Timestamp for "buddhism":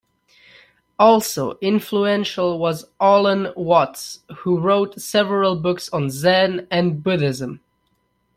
7.03-7.59